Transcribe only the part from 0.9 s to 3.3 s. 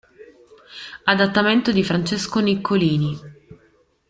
Adattamento di Francesco Niccolini.